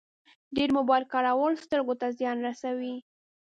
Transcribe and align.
ډېر 0.55 0.69
موبایل 0.77 1.03
کارول 1.13 1.53
سترګو 1.65 1.93
ته 1.99 2.07
زیان 2.19 2.37
رسوي. 2.47 2.95